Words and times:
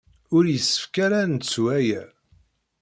Ur 0.35 0.43
yessefk 0.47 0.95
ara 1.05 1.17
ad 1.23 1.29
nettu 1.31 1.63
aya. 1.79 2.03